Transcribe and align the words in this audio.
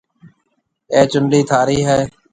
اَي 0.93 1.01
چونڙِي 1.11 1.39
ٿارِي 1.49 1.79
هيَ۔ 1.89 1.99